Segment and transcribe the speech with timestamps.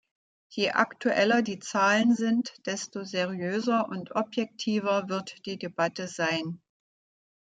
[0.49, 6.59] Je aktueller die Zahlen sind, desto seriöser und objektiver wird die Debatte sein.